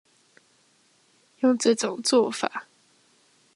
[1.41, 2.65] 用這種作法